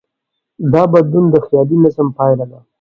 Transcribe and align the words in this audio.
دا 0.73 0.83
بدلون 0.93 1.25
د 1.33 1.35
خیالي 1.45 1.77
نظم 1.83 2.07
پایله 2.17 2.45
ده. 2.51 2.59